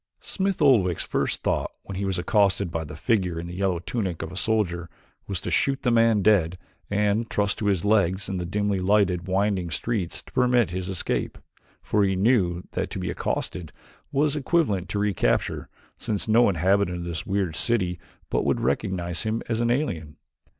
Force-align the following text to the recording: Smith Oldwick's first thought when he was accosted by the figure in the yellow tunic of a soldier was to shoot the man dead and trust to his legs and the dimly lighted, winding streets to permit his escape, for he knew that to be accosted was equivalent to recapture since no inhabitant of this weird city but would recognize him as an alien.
Smith 0.19 0.63
Oldwick's 0.63 1.03
first 1.05 1.43
thought 1.43 1.69
when 1.83 1.95
he 1.95 2.05
was 2.05 2.17
accosted 2.17 2.71
by 2.71 2.83
the 2.83 2.95
figure 2.95 3.39
in 3.39 3.45
the 3.45 3.53
yellow 3.53 3.77
tunic 3.77 4.23
of 4.23 4.31
a 4.31 4.35
soldier 4.35 4.89
was 5.27 5.39
to 5.39 5.51
shoot 5.51 5.83
the 5.83 5.91
man 5.91 6.23
dead 6.23 6.57
and 6.89 7.29
trust 7.29 7.59
to 7.59 7.67
his 7.67 7.85
legs 7.85 8.27
and 8.27 8.41
the 8.41 8.45
dimly 8.47 8.79
lighted, 8.79 9.27
winding 9.27 9.69
streets 9.69 10.23
to 10.23 10.33
permit 10.33 10.71
his 10.71 10.89
escape, 10.89 11.37
for 11.83 12.03
he 12.03 12.15
knew 12.15 12.63
that 12.71 12.89
to 12.89 12.97
be 12.97 13.11
accosted 13.11 13.71
was 14.11 14.35
equivalent 14.35 14.89
to 14.89 14.97
recapture 14.97 15.69
since 15.99 16.27
no 16.27 16.49
inhabitant 16.49 16.97
of 16.97 17.03
this 17.03 17.27
weird 17.27 17.55
city 17.55 17.99
but 18.31 18.43
would 18.43 18.59
recognize 18.59 19.21
him 19.21 19.43
as 19.49 19.61
an 19.61 19.69
alien. 19.69 20.17